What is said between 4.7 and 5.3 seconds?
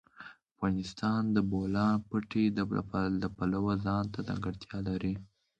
لري.